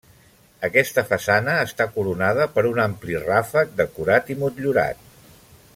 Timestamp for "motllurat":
4.45-5.05